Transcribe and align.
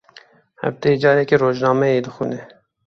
Hefteyê 0.61 0.95
carekê 1.03 1.37
rojnameyê 1.43 1.99
dixwîne. 2.05 2.41